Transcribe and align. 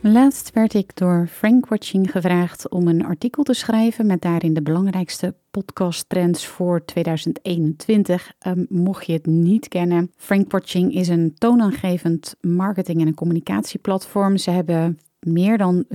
Laatst 0.00 0.50
werd 0.52 0.74
ik 0.74 0.96
door 0.96 1.26
Frank 1.30 1.68
Watching 1.68 2.10
gevraagd 2.10 2.68
om 2.68 2.88
een 2.88 3.04
artikel 3.04 3.42
te 3.42 3.54
schrijven 3.54 4.06
met 4.06 4.22
daarin 4.22 4.54
de 4.54 4.62
belangrijkste 4.62 5.34
podcasttrends 5.50 6.46
voor 6.46 6.84
2021. 6.84 8.32
Um, 8.46 8.66
mocht 8.68 9.06
je 9.06 9.12
het 9.12 9.26
niet 9.26 9.68
kennen, 9.68 10.12
Frank 10.16 10.52
Watching 10.52 10.94
is 10.94 11.08
een 11.08 11.34
toonaangevend 11.38 12.36
marketing- 12.40 13.00
en 13.00 13.14
communicatieplatform. 13.14 14.36
Ze 14.36 14.50
hebben 14.50 14.98
meer 15.20 15.58
dan 15.58 15.84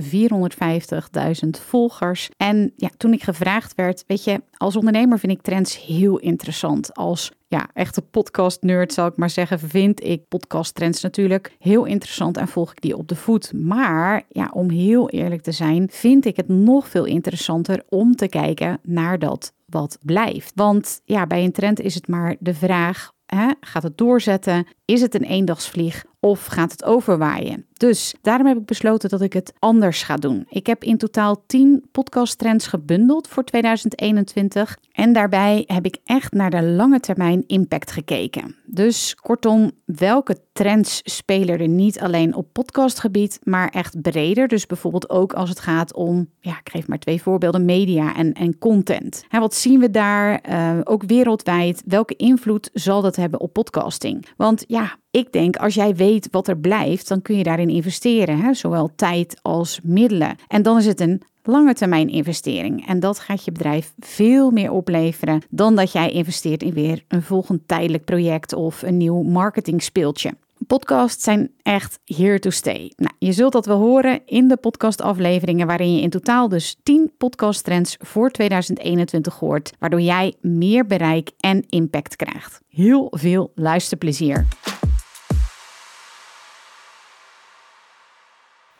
volgers. 1.50 2.28
En 2.36 2.72
ja, 2.76 2.90
toen 2.96 3.12
ik 3.12 3.22
gevraagd 3.22 3.74
werd, 3.74 4.04
weet 4.06 4.24
je, 4.24 4.42
als 4.56 4.76
ondernemer 4.76 5.18
vind 5.18 5.32
ik 5.32 5.42
trends 5.42 5.84
heel 5.84 6.18
interessant. 6.18 6.94
Als 6.94 7.32
ja, 7.48 7.68
echte 7.72 8.02
podcast-nerd 8.02 8.92
zou 8.92 9.10
ik 9.10 9.16
maar 9.16 9.30
zeggen, 9.30 9.58
vind 9.58 10.04
ik 10.04 10.28
podcast-trends 10.28 11.02
natuurlijk 11.02 11.56
heel 11.58 11.84
interessant 11.84 12.36
en 12.36 12.48
volg 12.48 12.70
ik 12.70 12.80
die 12.80 12.96
op 12.96 13.08
de 13.08 13.16
voet. 13.16 13.52
Maar 13.52 14.22
ja, 14.28 14.50
om 14.52 14.70
heel 14.70 15.10
eerlijk 15.10 15.42
te 15.42 15.52
zijn, 15.52 15.88
vind 15.90 16.24
ik 16.24 16.36
het 16.36 16.48
nog 16.48 16.88
veel 16.88 17.04
interessanter 17.04 17.82
om 17.88 18.16
te 18.16 18.28
kijken 18.28 18.78
naar 18.82 19.18
dat 19.18 19.52
wat 19.66 19.98
blijft. 20.04 20.52
Want 20.54 21.00
ja, 21.04 21.26
bij 21.26 21.44
een 21.44 21.52
trend 21.52 21.80
is 21.80 21.94
het 21.94 22.08
maar 22.08 22.36
de 22.38 22.54
vraag: 22.54 23.12
gaat 23.60 23.82
het 23.82 23.98
doorzetten? 23.98 24.66
Is 24.84 25.00
het 25.00 25.14
een 25.14 25.24
eendagsvlieg 25.24 26.04
of 26.20 26.46
gaat 26.46 26.72
het 26.72 26.84
overwaaien? 26.84 27.66
Dus 27.72 28.14
daarom 28.22 28.46
heb 28.46 28.56
ik 28.56 28.64
besloten 28.64 29.08
dat 29.08 29.20
ik 29.20 29.32
het 29.32 29.52
anders 29.58 30.02
ga 30.02 30.16
doen. 30.16 30.46
Ik 30.48 30.66
heb 30.66 30.84
in 30.84 30.98
totaal 30.98 31.42
10 31.46 31.84
podcasttrends 31.92 32.66
gebundeld 32.66 33.28
voor 33.28 33.44
2021. 33.44 34.78
En 34.92 35.12
daarbij 35.12 35.64
heb 35.66 35.84
ik 35.84 35.98
echt 36.04 36.32
naar 36.32 36.50
de 36.50 36.62
lange 36.62 37.00
termijn 37.00 37.44
impact 37.46 37.90
gekeken. 37.90 38.56
Dus 38.66 39.14
kortom, 39.14 39.70
welke 39.84 40.38
trends 40.52 41.00
spelen 41.04 41.58
er 41.58 41.68
niet 41.68 42.00
alleen 42.00 42.34
op 42.34 42.52
podcastgebied, 42.52 43.38
maar 43.42 43.68
echt 43.68 44.02
breder? 44.02 44.48
Dus 44.48 44.66
bijvoorbeeld 44.66 45.10
ook 45.10 45.32
als 45.32 45.48
het 45.48 45.60
gaat 45.60 45.94
om, 45.94 46.28
ja, 46.40 46.58
ik 46.58 46.70
geef 46.70 46.88
maar 46.88 46.98
twee 46.98 47.22
voorbeelden, 47.22 47.64
media 47.64 48.16
en, 48.16 48.32
en 48.32 48.58
content. 48.58 49.24
En 49.28 49.40
wat 49.40 49.54
zien 49.54 49.80
we 49.80 49.90
daar? 49.90 50.44
Uh, 50.50 50.80
ook 50.84 51.02
wereldwijd. 51.06 51.82
Welke 51.86 52.16
invloed 52.16 52.70
zal 52.72 53.02
dat 53.02 53.16
hebben 53.16 53.40
op 53.40 53.52
podcasting? 53.52 54.26
Want 54.36 54.64
ja, 54.74 54.96
ik 55.10 55.32
denk 55.32 55.56
als 55.56 55.74
jij 55.74 55.94
weet 55.94 56.28
wat 56.30 56.48
er 56.48 56.58
blijft, 56.58 57.08
dan 57.08 57.22
kun 57.22 57.36
je 57.36 57.42
daarin 57.42 57.68
investeren, 57.68 58.40
hè? 58.40 58.54
zowel 58.54 58.90
tijd 58.96 59.38
als 59.42 59.80
middelen. 59.82 60.36
En 60.48 60.62
dan 60.62 60.78
is 60.78 60.86
het 60.86 61.00
een 61.00 61.22
lange 61.42 61.74
termijn 61.74 62.08
investering. 62.08 62.86
En 62.86 63.00
dat 63.00 63.18
gaat 63.18 63.44
je 63.44 63.52
bedrijf 63.52 63.94
veel 63.98 64.50
meer 64.50 64.70
opleveren 64.70 65.42
dan 65.50 65.76
dat 65.76 65.92
jij 65.92 66.10
investeert 66.10 66.62
in 66.62 66.72
weer 66.72 67.04
een 67.08 67.22
volgend 67.22 67.68
tijdelijk 67.68 68.04
project 68.04 68.52
of 68.52 68.82
een 68.82 68.96
nieuw 68.96 69.22
marketing 69.22 69.82
speeltje. 69.82 70.32
Podcasts 70.66 71.24
zijn 71.24 71.50
echt 71.62 71.98
here 72.04 72.38
to 72.38 72.50
stay. 72.50 72.92
Nou, 72.96 73.14
je 73.18 73.32
zult 73.32 73.52
dat 73.52 73.66
wel 73.66 73.78
horen 73.78 74.26
in 74.26 74.48
de 74.48 74.56
podcastafleveringen, 74.56 75.66
waarin 75.66 75.94
je 75.94 76.02
in 76.02 76.10
totaal 76.10 76.48
dus 76.48 76.76
10 76.82 77.12
podcasttrends 77.18 77.96
voor 77.98 78.30
2021 78.30 79.38
hoort, 79.38 79.72
waardoor 79.78 80.00
jij 80.00 80.34
meer 80.40 80.86
bereik 80.86 81.30
en 81.38 81.64
impact 81.68 82.16
krijgt. 82.16 82.60
Heel 82.68 83.06
veel 83.10 83.52
luisterplezier. 83.54 84.46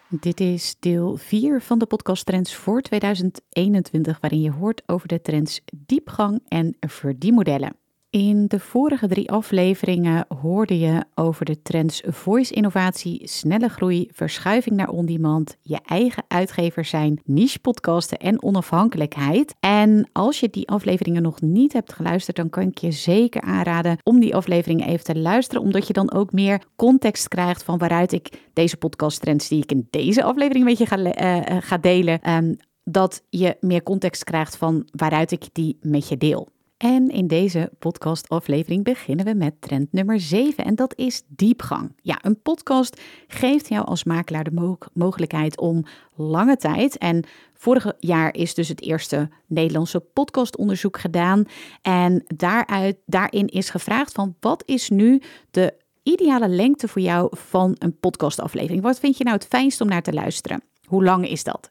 Dit 0.09 0.41
is 0.41 0.77
deel 0.81 1.17
4 1.17 1.63
van 1.63 1.79
de 1.79 1.87
podcast 1.87 2.27
Trends 2.27 2.55
voor 2.55 2.81
2021, 2.81 4.21
waarin 4.21 4.41
je 4.41 4.51
hoort 4.51 4.83
over 4.87 5.09
de 5.09 5.21
trends 5.21 5.61
diepgang 5.77 6.41
en 6.49 6.77
verdienmodellen. 6.81 7.84
In 8.15 8.47
de 8.47 8.61
vorige 8.61 9.09
drie 9.09 9.31
afleveringen 9.31 10.25
hoorde 10.41 10.79
je 10.79 11.05
over 11.15 11.45
de 11.45 11.63
trends 11.63 12.03
voice 12.07 12.55
innovatie, 12.55 13.29
snelle 13.29 13.69
groei, 13.69 14.09
verschuiving 14.13 14.77
naar 14.77 14.89
on-demand, 14.89 15.57
je 15.63 15.79
eigen 15.85 16.25
uitgever 16.29 16.85
zijn, 16.85 17.21
niche 17.25 17.59
podcasten 17.59 18.19
en 18.19 18.43
onafhankelijkheid. 18.43 19.55
En 19.61 20.09
als 20.13 20.41
je 20.41 20.51
die 20.51 20.69
afleveringen 20.69 21.23
nog 21.23 21.41
niet 21.41 21.73
hebt 21.73 21.93
geluisterd, 21.93 22.37
dan 22.37 22.51
kan 22.51 22.63
ik 22.63 22.79
je 22.79 22.91
zeker 22.91 23.41
aanraden 23.41 23.99
om 24.03 24.21
die 24.21 24.37
afleveringen 24.37 24.89
even 24.89 25.05
te 25.05 25.19
luisteren, 25.19 25.63
omdat 25.63 25.87
je 25.87 25.93
dan 25.93 26.13
ook 26.13 26.33
meer 26.33 26.63
context 26.77 27.29
krijgt 27.29 27.63
van 27.63 27.79
waaruit 27.79 28.13
ik 28.13 28.29
deze 28.53 28.77
podcast 28.77 29.21
trends 29.21 29.49
die 29.49 29.63
ik 29.63 29.73
in 29.73 29.87
deze 29.91 30.23
aflevering 30.23 30.65
met 30.65 30.79
je 30.79 30.87
ga, 30.87 30.99
uh, 30.99 31.57
ga 31.61 31.79
delen, 31.79 32.31
um, 32.31 32.57
dat 32.85 33.23
je 33.29 33.57
meer 33.61 33.83
context 33.83 34.25
krijgt 34.25 34.57
van 34.57 34.89
waaruit 34.93 35.31
ik 35.31 35.45
die 35.53 35.79
met 35.81 36.09
je 36.09 36.17
deel. 36.17 36.53
En 36.77 37.09
in 37.09 37.27
deze 37.27 37.71
podcastaflevering 37.79 38.85
beginnen 38.85 39.25
we 39.25 39.35
met 39.35 39.61
trend 39.61 39.93
nummer 39.93 40.21
7 40.21 40.65
en 40.65 40.75
dat 40.75 40.97
is 40.97 41.23
diepgang. 41.27 41.93
Ja, 42.03 42.19
een 42.23 42.43
podcast 42.43 43.01
geeft 43.27 43.69
jou 43.69 43.87
als 43.87 44.05
makelaar 44.05 44.45
de 44.45 44.77
mogelijkheid 44.93 45.59
om 45.59 45.85
lange 46.15 46.57
tijd 46.57 46.99
en 46.99 47.25
vorig 47.55 47.93
jaar 47.99 48.35
is 48.35 48.55
dus 48.55 48.69
het 48.69 48.83
eerste 48.83 49.29
Nederlandse 49.47 50.01
podcastonderzoek 50.01 50.99
gedaan 50.99 51.45
en 51.83 52.25
daaruit, 52.37 52.97
daarin 53.07 53.47
is 53.47 53.71
gevraagd 53.71 54.13
van 54.13 54.37
wat 54.41 54.63
is 54.67 54.91
nu 54.91 55.23
de 55.51 55.75
ideale 56.03 56.49
lengte 56.49 56.89
voor 56.89 57.03
jou 57.03 57.29
van 57.37 57.77
een 57.79 57.99
podcastaflevering? 57.99 58.83
Wat 58.83 58.99
vind 58.99 59.19
je 59.19 59.25
nou 59.25 59.37
het 59.37 59.47
fijnst 59.47 59.81
om 59.81 59.89
naar 59.89 60.03
te 60.03 60.13
luisteren? 60.13 60.74
Hoe 60.85 61.05
lang 61.05 61.29
is 61.29 61.45
dat? 61.45 61.69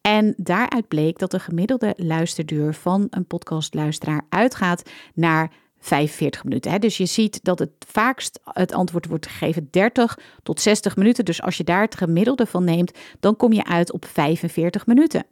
En 0.00 0.34
daaruit 0.36 0.88
bleek 0.88 1.18
dat 1.18 1.30
de 1.30 1.38
gemiddelde 1.40 1.94
luisterduur 1.96 2.74
van 2.74 3.06
een 3.10 3.26
podcastluisteraar 3.26 4.26
uitgaat 4.28 4.90
naar 5.14 5.52
45 5.78 6.44
minuten. 6.44 6.80
Dus 6.80 6.96
je 6.96 7.06
ziet 7.06 7.44
dat 7.44 7.58
het 7.58 7.70
vaakst 7.86 8.40
het 8.44 8.72
antwoord 8.72 9.06
wordt 9.06 9.26
gegeven 9.26 9.68
30 9.70 10.18
tot 10.42 10.60
60 10.60 10.96
minuten. 10.96 11.24
Dus 11.24 11.42
als 11.42 11.56
je 11.56 11.64
daar 11.64 11.80
het 11.80 11.96
gemiddelde 11.96 12.46
van 12.46 12.64
neemt, 12.64 12.98
dan 13.20 13.36
kom 13.36 13.52
je 13.52 13.64
uit 13.64 13.92
op 13.92 14.04
45 14.04 14.86
minuten. 14.86 15.26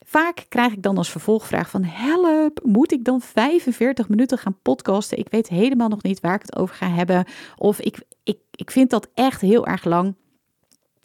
Vaak 0.00 0.46
krijg 0.48 0.72
ik 0.72 0.82
dan 0.82 0.96
als 0.96 1.10
vervolgvraag 1.10 1.70
van 1.70 1.84
help, 1.84 2.60
moet 2.64 2.92
ik 2.92 3.04
dan 3.04 3.20
45 3.20 4.08
minuten 4.08 4.38
gaan 4.38 4.58
podcasten? 4.62 5.18
Ik 5.18 5.28
weet 5.30 5.48
helemaal 5.48 5.88
nog 5.88 6.02
niet 6.02 6.20
waar 6.20 6.34
ik 6.34 6.42
het 6.42 6.56
over 6.56 6.74
ga 6.74 6.88
hebben. 6.88 7.24
Of 7.56 7.80
ik, 7.80 7.98
ik, 8.22 8.38
ik 8.50 8.70
vind 8.70 8.90
dat 8.90 9.08
echt 9.14 9.40
heel 9.40 9.66
erg 9.66 9.84
lang. 9.84 10.14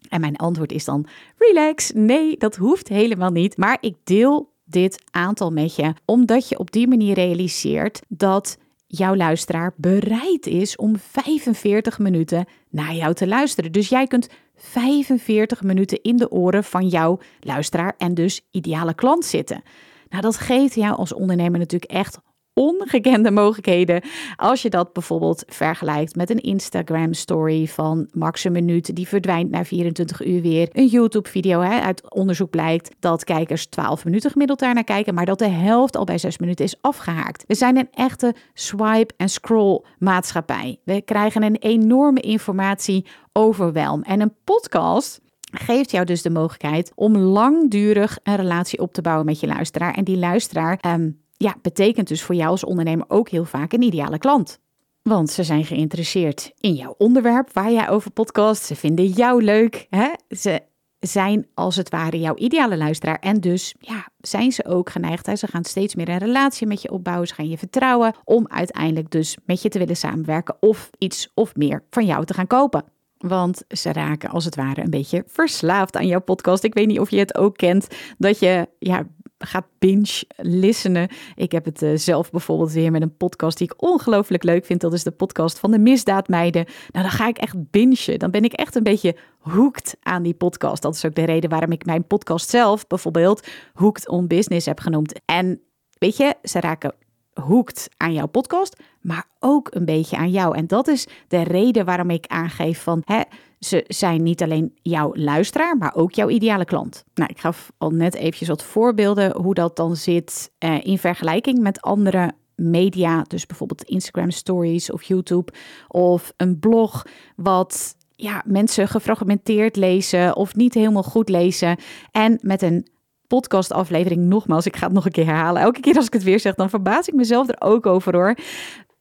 En 0.10 0.22
mijn 0.22 0.36
antwoord 0.36 0.72
is 0.72 0.86
dan: 0.86 1.06
relax. 1.38 1.92
Nee, 1.94 2.38
dat 2.38 2.56
hoeft 2.56 2.88
helemaal 2.88 3.32
niet. 3.32 3.58
Maar 3.58 3.78
ik 3.82 3.96
deel 4.04 4.52
dit 4.66 5.04
aantal 5.12 5.52
met 5.52 5.76
je, 5.76 5.94
omdat 6.06 6.50
je 6.50 6.60
op 6.60 6.72
die 6.72 6.88
manier 6.88 7.14
realiseert 7.14 8.02
dat 8.08 8.58
jouw 8.88 9.16
luisteraar 9.16 9.74
bereid 9.76 10.46
is 10.46 10.76
om 10.76 10.98
45 10.98 12.00
minuten 12.00 12.46
naar 12.70 12.94
jou 12.94 13.14
te 13.14 13.28
luisteren. 13.28 13.72
Dus 13.72 13.90
jij 13.90 14.08
kunt 14.08 14.30
45 14.56 15.64
minuten 15.64 16.02
in 16.02 16.18
de 16.18 16.32
oren 16.32 16.64
van 16.64 16.88
jouw 16.88 17.20
luisteraar 17.40 17.94
en 17.98 18.14
dus 18.14 18.48
ideale 18.52 18.94
klant 18.94 19.26
zitten. 19.26 19.62
Nou, 20.10 20.22
dat 20.22 20.38
geeft 20.38 20.76
jou 20.76 20.96
als 20.96 21.14
ondernemer 21.14 21.60
natuurlijk 21.60 21.92
echt 21.92 22.20
ongekende 22.58 23.32
mogelijkheden. 23.32 24.02
Als 24.36 24.62
je 24.62 24.70
dat 24.70 24.94
bijvoorbeeld 24.94 25.44
vergelijkt 25.48 26.16
met 26.16 26.30
een 26.30 26.42
Instagram 26.42 27.14
story 27.14 27.68
van 27.68 28.08
max 28.12 28.44
een 28.44 28.52
minuut, 28.52 28.96
die 28.96 29.08
verdwijnt 29.08 29.50
na 29.50 29.66
24 29.66 30.26
uur 30.26 30.42
weer. 30.42 30.70
Een 30.72 30.88
YouTube 30.88 31.30
video, 31.30 31.60
hè, 31.62 31.80
uit 31.80 32.14
onderzoek 32.14 32.50
blijkt 32.50 32.96
dat 33.00 33.24
kijkers 33.24 33.66
12 33.66 34.06
minuten 34.06 34.32
gemiddeld 34.32 34.60
daarnaar 34.60 34.84
kijken, 34.84 35.14
maar 35.14 35.26
dat 35.26 35.40
de 35.40 35.48
helft 35.48 35.96
al 35.96 36.04
bij 36.04 36.18
6 36.18 36.38
minuten 36.38 36.66
is 36.66 36.76
afgehaakt. 36.82 37.44
We 37.48 37.56
zijn 37.56 37.78
een 37.78 37.90
echte 37.92 38.36
swipe 38.54 39.14
en 39.18 39.30
scroll 39.30 39.82
maatschappij. 40.00 40.80
We 40.84 41.02
krijgen 41.02 41.44
een 41.44 41.56
enorme 41.56 42.20
informatie 42.20 43.06
overwelm. 43.34 44.02
En 44.02 44.22
een 44.22 44.36
podcast 44.44 45.22
geeft 45.52 45.92
jou 45.92 46.06
dus 46.06 46.22
de 46.22 46.30
mogelijkheid 46.30 46.92
om 46.96 47.18
langdurig 47.18 48.20
een 48.24 48.36
relatie 48.36 48.80
op 48.80 48.94
te 48.94 49.02
bouwen 49.02 49.26
met 49.26 49.40
je 49.40 49.48
luisteraar. 49.48 49.94
En 49.94 50.04
die 50.04 50.18
luisteraar 50.18 50.80
um, 50.86 51.26
ja, 51.38 51.56
betekent 51.62 52.08
dus 52.08 52.24
voor 52.24 52.36
jou 52.36 52.50
als 52.50 52.64
ondernemer 52.64 53.06
ook 53.10 53.30
heel 53.30 53.46
vaak 53.46 53.74
een 53.74 53.82
ideale 53.82 54.18
klant. 54.18 54.60
Want 55.02 55.30
ze 55.30 55.44
zijn 55.44 55.66
geïnteresseerd 55.66 56.52
in 56.60 56.74
jouw 56.74 56.96
onderwerp 56.98 57.54
waar 57.54 57.72
jij 57.72 57.90
over 57.90 58.12
podcast. 58.12 58.64
Ze 58.64 58.76
vinden 58.76 59.06
jou 59.06 59.44
leuk. 59.44 59.88
Hè? 59.90 60.08
Ze 60.30 60.62
zijn 61.00 61.48
als 61.54 61.76
het 61.76 61.90
ware 61.90 62.20
jouw 62.20 62.36
ideale 62.36 62.78
luisteraar. 62.78 63.20
En 63.20 63.40
dus 63.40 63.76
ja, 63.80 64.08
zijn 64.18 64.52
ze 64.52 64.66
ook 64.66 64.90
geneigd. 64.90 65.26
Hè? 65.26 65.36
Ze 65.36 65.48
gaan 65.48 65.64
steeds 65.64 65.96
meer 65.96 66.10
een 66.10 66.18
relatie 66.18 66.68
met 66.68 66.82
je 66.82 66.92
opbouwen. 66.92 67.28
Ze 67.28 67.34
gaan 67.34 67.50
je 67.50 67.58
vertrouwen 67.58 68.14
om 68.24 68.48
uiteindelijk 68.48 69.12
dus 69.12 69.38
met 69.46 69.62
je 69.62 69.70
te 69.70 69.80
willen 69.80 69.98
samenwerken 69.98 70.58
of 70.60 70.90
iets 70.98 71.32
of 71.34 71.56
meer 71.56 71.84
van 71.90 72.06
jou 72.06 72.26
te 72.26 72.34
gaan 72.34 72.48
kopen. 72.48 72.84
Want 73.18 73.64
ze 73.68 73.92
raken 73.92 74.30
als 74.30 74.46
het 74.46 74.56
ware 74.56 74.82
een 74.82 74.90
beetje 74.90 75.24
verslaafd 75.28 75.96
aan 75.96 76.08
jouw 76.08 76.22
podcast. 76.22 76.64
Ik 76.64 76.74
weet 76.74 76.88
niet 76.88 77.00
of 77.00 77.10
je 77.10 77.20
het 77.20 77.38
ook 77.38 77.58
kent. 77.58 77.88
Dat 78.18 78.40
je 78.40 78.68
ja, 78.80 79.08
gaat 79.38 79.66
binge 79.80 80.24
listenen. 80.38 81.10
Ik 81.36 81.52
heb 81.52 81.66
het 81.66 81.82
uh, 81.82 81.98
zelf 81.98 82.32
bijvoorbeeld 82.32 82.72
weer 82.72 82.92
met 82.92 83.02
een 83.02 83.18
podcast 83.18 83.58
die 83.58 83.72
ik 83.72 83.82
ongelooflijk 83.82 84.44
leuk 84.44 84.66
vind. 84.66 84.82
Dat 84.82 84.94
is 84.94 85.04
de 85.04 85.12
podcast 85.12 85.60
van 85.60 85.72
de 85.72 85.80
Misdaadmeiden. 85.80 86.66
Nou, 86.92 87.06
dan 87.06 87.14
ga 87.14 87.28
ik 87.28 87.38
echt 87.38 87.70
bingen. 87.72 88.20
Dan 88.20 88.32
ben 88.32 88.44
ik 88.44 88.54
echt 88.54 88.76
een 88.76 88.84
beetje 88.84 89.16
hooked 89.40 89.98
aan 90.02 90.24
die 90.24 90.34
podcast. 90.34 90.82
Dat 90.82 90.96
is 90.96 91.06
ook 91.06 91.16
de 91.16 91.26
reden 91.26 91.50
waarom 91.50 91.72
ik 91.72 91.86
mijn 91.86 92.08
podcast 92.08 92.50
zelf 92.50 92.88
bijvoorbeeld 92.88 93.48
Hooked 93.74 94.10
on 94.10 94.28
Business 94.28 94.66
heb 94.66 94.80
genoemd. 94.80 95.20
En 95.26 95.62
weet 95.98 96.18
je, 96.18 96.36
ze 96.44 96.60
raken 96.60 96.94
hoekt 97.42 97.90
aan 97.98 98.14
jouw 98.14 98.28
podcast, 98.28 98.82
maar 99.02 99.26
ook 99.40 99.68
een 99.72 99.86
beetje 99.86 100.18
aan 100.18 100.32
jou. 100.32 100.56
En 100.56 100.68
dat 100.68 100.88
is 100.88 101.08
de 101.28 101.44
reden 101.44 101.86
waarom 101.86 102.10
ik 102.10 102.28
aangeef 102.28 102.82
van 102.82 103.02
hè, 103.06 103.22
ze 103.60 103.84
zijn 103.88 104.24
niet 104.24 104.44
alleen 104.44 104.74
jouw 104.82 105.12
luisteraar, 105.14 105.78
maar 105.78 105.96
ook 105.96 106.12
jouw 106.12 106.30
ideale 106.30 106.66
klant. 106.66 107.04
Nou, 107.14 107.30
ik 107.30 107.40
gaf 107.40 107.72
al 107.78 107.90
net 107.90 108.16
eventjes 108.16 108.48
wat 108.48 108.64
voorbeelden 108.64 109.36
hoe 109.36 109.54
dat 109.54 109.76
dan 109.76 109.96
zit 109.96 110.52
eh, 110.58 110.86
in 110.86 110.98
vergelijking 110.98 111.60
met 111.60 111.82
andere 111.82 112.32
media. 112.56 113.22
Dus 113.28 113.46
bijvoorbeeld 113.46 113.84
Instagram 113.84 114.32
stories 114.32 114.92
of 114.92 115.04
YouTube 115.04 115.52
of 115.88 116.34
een 116.38 116.60
blog 116.60 117.06
wat 117.36 117.96
ja, 118.16 118.44
mensen 118.46 118.88
gefragmenteerd 118.88 119.76
lezen 119.76 120.36
of 120.36 120.56
niet 120.56 120.74
helemaal 120.74 121.04
goed 121.04 121.30
lezen. 121.30 121.78
En 122.12 122.40
met 122.42 122.62
een 122.62 122.88
podcastaflevering, 123.28 124.26
nogmaals, 124.26 124.66
ik 124.66 124.76
ga 124.76 124.86
het 124.86 124.94
nog 124.94 125.06
een 125.06 125.12
keer 125.12 125.26
herhalen. 125.26 125.62
Elke 125.62 125.80
keer 125.80 125.96
als 125.96 126.06
ik 126.06 126.14
het 126.14 126.24
weer 126.24 126.40
zeg, 126.40 126.56
dan 126.56 126.70
verbaas 126.70 127.08
ik 127.08 127.14
mezelf 127.14 127.48
er 127.48 127.62
ook 127.62 127.86
over 127.86 128.16
hoor. 128.16 128.36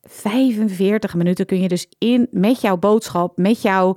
45 0.02 1.14
minuten 1.14 1.46
kun 1.46 1.60
je 1.60 1.68
dus 1.68 1.86
in 1.98 2.26
met 2.30 2.60
jouw 2.60 2.76
boodschap, 2.76 3.36
met 3.36 3.62
jouw 3.62 3.96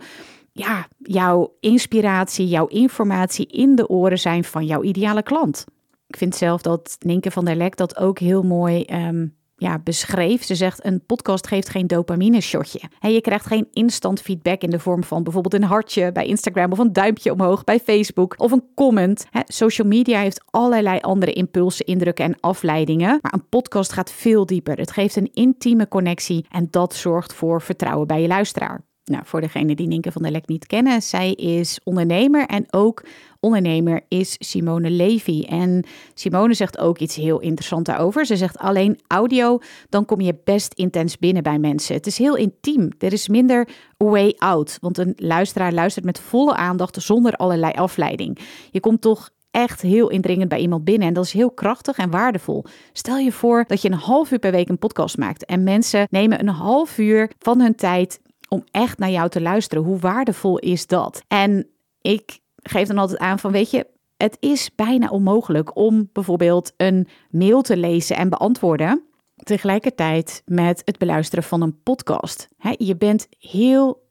ja, 0.51 0.87
jouw 0.97 1.55
inspiratie, 1.59 2.47
jouw 2.47 2.67
informatie 2.67 3.47
in 3.47 3.75
de 3.75 3.87
oren 3.87 4.19
zijn 4.19 4.43
van 4.43 4.65
jouw 4.65 4.83
ideale 4.83 5.23
klant. 5.23 5.65
Ik 6.07 6.17
vind 6.17 6.35
zelf 6.35 6.61
dat 6.61 6.97
Ninke 6.99 7.31
van 7.31 7.45
der 7.45 7.55
Lek 7.55 7.77
dat 7.77 7.97
ook 7.97 8.19
heel 8.19 8.43
mooi 8.43 8.83
ehm, 8.83 9.27
ja, 9.59 9.79
beschreef. 9.79 10.43
Ze 10.43 10.55
zegt: 10.55 10.85
een 10.85 11.05
podcast 11.05 11.47
geeft 11.47 11.69
geen 11.69 11.87
dopamine 11.87 12.41
shotje. 12.41 12.81
En 12.99 13.11
je 13.11 13.21
krijgt 13.21 13.45
geen 13.45 13.67
instant 13.71 14.21
feedback 14.21 14.61
in 14.61 14.69
de 14.69 14.79
vorm 14.79 15.03
van 15.03 15.23
bijvoorbeeld 15.23 15.53
een 15.53 15.63
hartje 15.63 16.11
bij 16.11 16.25
Instagram 16.25 16.71
of 16.71 16.77
een 16.77 16.93
duimpje 16.93 17.31
omhoog 17.31 17.63
bij 17.63 17.79
Facebook 17.79 18.33
of 18.37 18.51
een 18.51 18.63
comment. 18.75 19.25
social 19.45 19.87
media 19.87 20.19
heeft 20.19 20.43
allerlei 20.49 20.99
andere 20.99 21.33
impulsen, 21.33 21.85
indrukken 21.85 22.25
en 22.25 22.39
afleidingen. 22.39 23.19
Maar 23.21 23.33
een 23.33 23.49
podcast 23.49 23.91
gaat 23.91 24.11
veel 24.11 24.45
dieper. 24.45 24.77
Het 24.77 24.91
geeft 24.91 25.15
een 25.15 25.29
intieme 25.33 25.87
connectie 25.87 26.45
en 26.49 26.67
dat 26.69 26.95
zorgt 26.95 27.33
voor 27.33 27.61
vertrouwen 27.61 28.07
bij 28.07 28.21
je 28.21 28.27
luisteraar. 28.27 28.87
Nou, 29.09 29.23
voor 29.25 29.41
degene 29.41 29.75
die 29.75 29.87
Ninke 29.87 30.11
van 30.11 30.21
der 30.21 30.31
Lek 30.31 30.47
niet 30.47 30.65
kennen, 30.65 31.01
zij 31.01 31.31
is 31.31 31.79
ondernemer 31.83 32.45
en 32.45 32.65
ook 32.69 33.03
ondernemer 33.39 34.01
is 34.07 34.35
Simone 34.39 34.89
Levy. 34.89 35.43
En 35.43 35.83
Simone 36.13 36.53
zegt 36.53 36.77
ook 36.77 36.99
iets 36.99 37.15
heel 37.15 37.39
interessants 37.39 37.89
daarover. 37.89 38.25
Ze 38.25 38.37
zegt 38.37 38.57
alleen 38.57 38.99
audio, 39.07 39.59
dan 39.89 40.05
kom 40.05 40.21
je 40.21 40.39
best 40.43 40.73
intens 40.73 41.17
binnen 41.17 41.43
bij 41.43 41.59
mensen. 41.59 41.95
Het 41.95 42.07
is 42.07 42.17
heel 42.17 42.35
intiem. 42.35 42.89
Er 42.97 43.13
is 43.13 43.27
minder 43.27 43.67
way 43.97 44.35
out, 44.37 44.77
want 44.81 44.97
een 44.97 45.13
luisteraar 45.15 45.73
luistert 45.73 46.05
met 46.05 46.19
volle 46.19 46.55
aandacht 46.55 47.01
zonder 47.01 47.33
allerlei 47.33 47.73
afleiding. 47.73 48.39
Je 48.71 48.79
komt 48.79 49.01
toch 49.01 49.29
echt 49.51 49.81
heel 49.81 50.09
indringend 50.09 50.49
bij 50.49 50.59
iemand 50.59 50.83
binnen. 50.83 51.07
En 51.07 51.13
dat 51.13 51.25
is 51.25 51.31
heel 51.31 51.51
krachtig 51.51 51.97
en 51.97 52.09
waardevol. 52.09 52.65
Stel 52.93 53.17
je 53.17 53.31
voor 53.31 53.65
dat 53.67 53.81
je 53.81 53.89
een 53.91 53.97
half 53.97 54.31
uur 54.31 54.39
per 54.39 54.51
week 54.51 54.69
een 54.69 54.79
podcast 54.79 55.17
maakt. 55.17 55.45
En 55.45 55.63
mensen 55.63 56.07
nemen 56.09 56.39
een 56.39 56.47
half 56.47 56.97
uur 56.97 57.31
van 57.39 57.61
hun 57.61 57.75
tijd 57.75 58.19
om 58.49 58.63
echt 58.71 58.97
naar 58.97 59.09
jou 59.09 59.29
te 59.29 59.41
luisteren. 59.41 59.83
Hoe 59.83 59.99
waardevol 59.99 60.57
is 60.57 60.87
dat? 60.87 61.23
En 61.27 61.67
ik 62.01 62.39
geef 62.69 62.87
dan 62.87 62.97
altijd 62.97 63.19
aan 63.19 63.39
van, 63.39 63.51
weet 63.51 63.71
je, 63.71 63.87
het 64.17 64.37
is 64.39 64.75
bijna 64.75 65.09
onmogelijk 65.09 65.75
om 65.75 66.09
bijvoorbeeld 66.13 66.73
een 66.77 67.07
mail 67.29 67.61
te 67.61 67.77
lezen 67.77 68.15
en 68.15 68.29
beantwoorden 68.29 69.03
tegelijkertijd 69.43 70.41
met 70.45 70.81
het 70.85 70.97
beluisteren 70.97 71.43
van 71.43 71.61
een 71.61 71.81
podcast. 71.83 72.47
je 72.77 72.95
bent 72.97 73.27
heel 73.39 74.07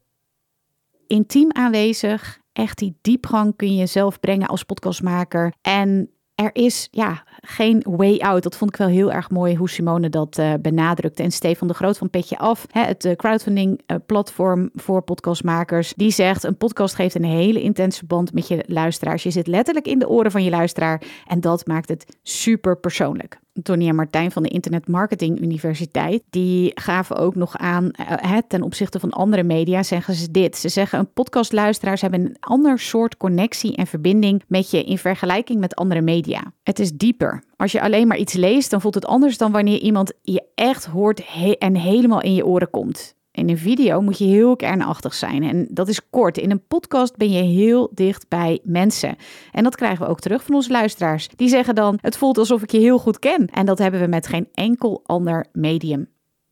intiem 1.07 1.51
aanwezig. 1.51 2.39
Echt 2.53 2.77
die 2.77 2.97
diepgang 3.01 3.55
kun 3.55 3.75
je 3.75 3.85
zelf 3.85 4.19
brengen 4.19 4.47
als 4.47 4.63
podcastmaker. 4.63 5.53
En 5.61 6.09
er 6.39 6.49
is 6.53 6.87
ja, 6.91 7.23
geen 7.41 7.85
way 7.89 8.17
out. 8.17 8.43
Dat 8.43 8.57
vond 8.57 8.71
ik 8.71 8.77
wel 8.77 8.87
heel 8.87 9.11
erg 9.11 9.29
mooi 9.29 9.55
hoe 9.55 9.69
Simone 9.69 10.09
dat 10.09 10.37
uh, 10.37 10.53
benadrukte. 10.61 11.23
En 11.23 11.31
Stefan 11.31 11.67
de 11.67 11.73
Groot 11.73 11.97
van 11.97 12.09
Petje 12.09 12.37
Af, 12.37 12.65
hè, 12.71 12.81
het 12.81 13.05
uh, 13.05 13.13
crowdfunding 13.13 13.81
uh, 13.87 13.97
platform 14.05 14.69
voor 14.73 15.01
podcastmakers, 15.01 15.93
die 15.95 16.11
zegt 16.11 16.43
een 16.43 16.57
podcast 16.57 16.95
geeft 16.95 17.15
een 17.15 17.23
hele 17.23 17.61
intense 17.61 18.05
band 18.05 18.33
met 18.33 18.47
je 18.47 18.63
luisteraars. 18.67 19.23
Je 19.23 19.31
zit 19.31 19.47
letterlijk 19.47 19.87
in 19.87 19.99
de 19.99 20.09
oren 20.09 20.31
van 20.31 20.43
je 20.43 20.49
luisteraar 20.49 21.01
en 21.27 21.41
dat 21.41 21.67
maakt 21.67 21.89
het 21.89 22.17
super 22.23 22.77
persoonlijk. 22.77 23.39
Tony 23.61 23.87
en 23.87 23.95
Martijn 23.95 24.31
van 24.31 24.43
de 24.43 24.49
Internet 24.49 24.87
Marketing 24.87 25.41
Universiteit, 25.41 26.23
die 26.29 26.71
gaven 26.75 27.15
ook 27.15 27.35
nog 27.35 27.57
aan, 27.57 27.91
uh, 27.99 28.37
ten 28.47 28.61
opzichte 28.61 28.99
van 28.99 29.09
andere 29.09 29.43
media, 29.43 29.83
zeggen 29.83 30.13
ze 30.13 30.31
dit. 30.31 30.57
Ze 30.57 30.69
zeggen 30.69 30.99
een 30.99 31.13
podcastluisteraars 31.13 32.01
hebben 32.01 32.19
een 32.19 32.37
ander 32.39 32.79
soort 32.79 33.17
connectie 33.17 33.75
en 33.75 33.87
verbinding 33.87 34.43
met 34.47 34.71
je 34.71 34.83
in 34.83 34.97
vergelijking 34.97 35.59
met 35.59 35.75
andere 35.75 36.01
media. 36.01 36.53
Het 36.63 36.79
is 36.79 36.91
dieper. 36.91 37.43
Als 37.55 37.71
je 37.71 37.81
alleen 37.81 38.07
maar 38.07 38.17
iets 38.17 38.33
leest, 38.33 38.69
dan 38.69 38.81
voelt 38.81 38.95
het 38.95 39.05
anders 39.05 39.37
dan 39.37 39.51
wanneer 39.51 39.79
iemand 39.79 40.13
je 40.21 40.43
echt 40.55 40.85
hoort 40.85 41.23
en 41.57 41.75
helemaal 41.75 42.21
in 42.21 42.33
je 42.33 42.45
oren 42.45 42.69
komt. 42.69 43.17
In 43.39 43.49
een 43.49 43.57
video 43.57 44.01
moet 44.01 44.17
je 44.17 44.25
heel 44.25 44.55
kernachtig 44.55 45.13
zijn 45.13 45.43
en 45.43 45.67
dat 45.71 45.87
is 45.87 46.09
kort. 46.09 46.37
In 46.37 46.51
een 46.51 46.67
podcast 46.67 47.17
ben 47.17 47.31
je 47.31 47.41
heel 47.41 47.91
dicht 47.93 48.25
bij 48.27 48.59
mensen. 48.63 49.15
En 49.51 49.63
dat 49.63 49.75
krijgen 49.75 50.05
we 50.05 50.11
ook 50.11 50.19
terug 50.19 50.43
van 50.43 50.55
onze 50.55 50.71
luisteraars. 50.71 51.29
Die 51.35 51.49
zeggen 51.49 51.75
dan: 51.75 51.97
Het 52.01 52.17
voelt 52.17 52.37
alsof 52.37 52.63
ik 52.63 52.71
je 52.71 52.79
heel 52.79 52.99
goed 52.99 53.19
ken. 53.19 53.45
En 53.45 53.65
dat 53.65 53.77
hebben 53.77 53.99
we 53.99 54.07
met 54.07 54.27
geen 54.27 54.47
enkel 54.53 55.01
ander 55.05 55.45
medium. 55.51 56.07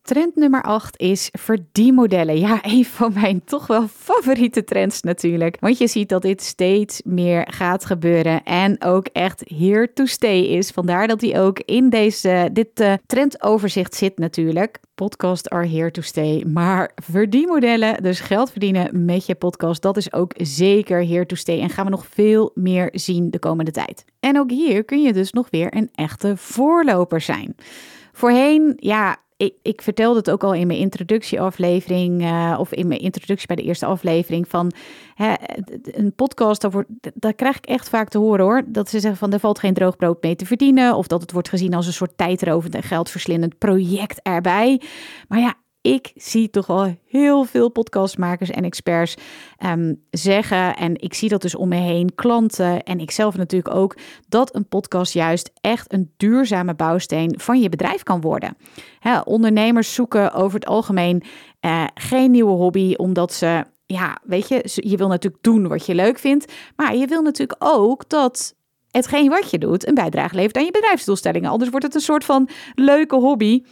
Trend 0.08 0.36
nummer 0.36 0.62
8 0.62 1.00
is 1.00 1.30
verdienmodellen. 1.32 2.40
Ja, 2.40 2.60
een 2.76 2.86
van 2.86 3.14
mijn 3.14 3.44
toch 3.44 3.68
wel 3.68 3.88
favoriete 3.88 4.64
trends 4.64 5.02
natuurlijk. 5.02 5.58
Want 5.60 5.78
je 5.78 5.88
ziet 5.88 6.10
dat 6.10 6.22
dit 6.22 6.42
steeds 6.42 7.02
meer 7.06 7.48
gaat 7.52 7.86
gebeuren 7.86 8.44
en 8.44 8.84
ook 8.84 9.08
echt 9.08 9.44
here 9.56 9.94
to 9.94 10.06
stay 10.06 10.40
is. 10.40 10.70
Vandaar 10.70 11.08
dat 11.08 11.22
hij 11.22 11.42
ook 11.42 11.60
in 11.60 11.90
deze, 11.90 12.50
dit 12.54 12.80
uh, 12.80 12.94
trendoverzicht 13.06 13.96
zit 13.96 14.18
natuurlijk. 14.18 14.80
Podcast 14.96 15.50
are 15.50 15.68
here 15.68 15.92
to 15.92 16.02
stay. 16.02 16.44
Maar 16.44 16.92
verdienmodellen, 16.96 18.04
dus 18.04 18.20
geld 18.20 18.52
verdienen 18.52 19.06
met 19.06 19.26
je 19.26 19.36
podcast, 19.36 19.82
dat 19.82 19.98
is 19.98 20.14
ook 20.14 20.34
zeker 20.38 21.08
here 21.08 21.26
to 21.26 21.36
stay. 21.36 21.62
En 21.62 21.70
gaan 21.70 21.86
we 21.86 21.92
nog 21.92 22.06
veel 22.08 22.52
meer 22.54 22.90
zien 22.92 23.32
de 23.32 23.40
komende 23.40 23.72
tijd. 23.72 24.06
En 24.20 24.40
ook 24.40 24.50
hier 24.50 24.84
kun 24.84 25.02
je 25.02 25.14
dus 25.14 25.32
nog 25.32 25.48
weer 25.50 25.76
een 25.76 25.90
echte 25.96 26.38
voorloper 26.38 27.22
zijn. 27.22 27.56
Voorheen, 28.14 28.74
ja, 28.76 29.18
ik, 29.38 29.54
ik 29.62 29.82
vertelde 29.82 30.18
het 30.18 30.30
ook 30.30 30.44
al 30.44 30.54
in 30.54 30.68
mijn 30.68 30.80
introductieaflevering, 30.80 32.22
uh, 32.22 32.56
of 32.60 32.72
in 32.72 32.88
mijn 32.88 33.00
introductie 33.00 33.48
bij 33.48 33.56
de 33.56 33.64
eerste 33.64 33.86
aflevering, 33.86 34.48
van 34.48 34.72
hè, 35.16 35.34
een 35.82 36.14
podcast, 36.14 36.62
daar, 36.62 36.72
wordt, 36.72 36.90
daar 37.14 37.34
krijg 37.34 37.58
ik 37.58 37.66
echt 37.66 37.90
vaak 37.90 38.10
te 38.10 38.18
horen 38.18 38.46
hoor, 38.46 38.64
dat 38.68 38.90
ze 38.90 39.00
zeggen 39.00 39.20
van 39.20 39.34
er 39.34 39.40
valt 39.40 39.60
geen 39.60 39.74
droog 39.74 39.96
brood 39.96 40.24
mee 40.24 40.36
te 40.36 40.46
verdienen, 40.46 40.96
of 40.96 41.08
dat 41.08 41.22
het 41.22 41.32
wordt 41.32 41.50
gezien 41.50 41.74
als 41.74 41.88
een 41.88 41.94
soort 41.94 42.18
tijdrovend 42.18 42.76
en 42.76 42.84
geldverslindend 42.84 43.58
project 43.58 44.20
erbij. 44.22 44.82
Maar 45.28 45.40
ja, 45.40 45.54
ik 45.82 46.12
zie 46.16 46.50
toch 46.50 46.70
al 46.70 46.96
heel 47.06 47.44
veel 47.44 47.70
podcastmakers 47.70 48.50
en 48.50 48.64
experts 48.64 49.16
ehm, 49.58 49.94
zeggen, 50.10 50.76
en 50.76 51.02
ik 51.02 51.14
zie 51.14 51.30
dat 51.30 51.42
dus 51.42 51.56
om 51.56 51.70
me 51.70 51.76
heen, 51.76 52.16
klanten 52.16 52.84
en 52.84 53.00
ikzelf 53.00 53.38
natuurlijk 53.38 53.76
ook, 53.76 53.98
dat 54.28 54.56
een 54.56 54.68
podcast 54.68 55.14
juist 55.14 55.52
echt 55.62 55.94
een 55.94 56.14
duurzame 56.18 56.76
bouwsteen 56.76 57.40
van 57.40 57.60
je 57.60 57.70
bedrijf 57.70 58.04
kan 58.04 58.22
worden. 58.22 58.58
ondernemers 59.24 59.94
zoeken 59.94 60.34
over 60.34 60.60
het 60.60 60.68
algemeen 60.68 61.24
uh, 61.62 61.84
geen 61.94 62.32
nieuwe 62.32 62.52
hobby, 62.52 62.94
omdat 62.94 63.34
ze, 63.34 63.64
ja, 63.86 64.18
weet 64.24 64.48
je, 64.48 64.62
je 64.64 64.98
wil 64.98 65.08
natuurlijk 65.08 65.44
doen 65.44 65.68
wat 65.68 65.86
je 65.86 65.96
leuk 65.96 66.20
vindt, 66.20 66.54
maar 66.76 66.96
je 66.96 67.08
wil 67.08 67.22
natuurlijk 67.22 67.64
ook 67.64 68.10
dat 68.10 68.56
hetgeen 68.92 69.30
wat 69.30 69.52
je 69.52 69.58
doet 69.58 69.88
een 69.88 69.94
bijdrage 69.94 70.36
levert 70.36 70.58
aan 70.58 70.66
je 70.66 70.72
bedrijfsdoelstellingen. 70.72 71.50
Anders 71.50 71.70
wordt 71.70 71.86
het 71.86 71.96
een 71.96 72.02
soort 72.02 72.26
van 72.26 72.50
leuke 72.76 73.16
hobby 73.16 73.64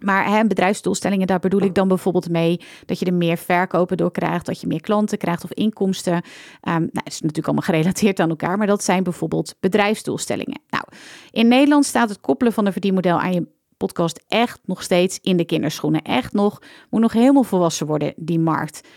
maar 0.00 0.26
hè, 0.26 0.46
bedrijfsdoelstellingen, 0.46 1.26
daar 1.26 1.38
bedoel 1.38 1.60
ik 1.60 1.74
dan 1.74 1.88
bijvoorbeeld 1.88 2.28
mee 2.28 2.60
dat 2.86 2.98
je 2.98 3.04
er 3.04 3.14
meer 3.14 3.36
verkopen 3.36 3.96
door 3.96 4.10
krijgt, 4.10 4.46
dat 4.46 4.60
je 4.60 4.66
meer 4.66 4.80
klanten 4.80 5.18
krijgt 5.18 5.44
of 5.44 5.52
inkomsten. 5.52 6.14
Um, 6.14 6.22
nou, 6.62 6.90
het 6.92 7.12
is 7.12 7.20
natuurlijk 7.20 7.46
allemaal 7.46 7.64
gerelateerd 7.64 8.20
aan 8.20 8.30
elkaar, 8.30 8.58
maar 8.58 8.66
dat 8.66 8.84
zijn 8.84 9.02
bijvoorbeeld 9.02 9.54
bedrijfsdoelstellingen. 9.60 10.60
Nou, 10.68 10.84
in 11.30 11.48
Nederland 11.48 11.84
staat 11.84 12.08
het 12.08 12.20
koppelen 12.20 12.52
van 12.52 12.66
een 12.66 12.72
verdienmodel 12.72 13.20
aan 13.20 13.32
je 13.32 13.46
podcast 13.76 14.24
echt 14.28 14.60
nog 14.64 14.82
steeds 14.82 15.18
in 15.22 15.36
de 15.36 15.44
kinderschoenen. 15.44 16.02
Echt 16.02 16.32
nog, 16.32 16.62
moet 16.90 17.00
nog 17.00 17.12
helemaal 17.12 17.42
volwassen 17.42 17.86
worden, 17.86 18.12
die 18.16 18.38
markt. 18.38 18.88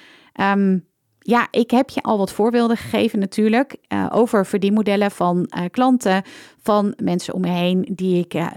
Um, 0.42 0.86
ja, 1.20 1.48
ik 1.52 1.72
heb 1.72 1.90
je 1.90 2.02
al 2.02 2.18
wat 2.18 2.32
voorbeelden 2.32 2.78
gegeven 2.78 3.20
natuurlijk 3.20 3.76
uh, 3.88 4.08
over 4.10 4.46
verdienmodellen 4.46 5.12
van 5.12 5.52
uh, 5.58 5.64
klanten, 5.72 6.24
van 6.62 6.94
mensen 7.04 7.34
om 7.34 7.42
me 7.42 7.50
heen 7.50 7.90
die 7.92 8.20
ik 8.20 8.34
uh, 8.34 8.48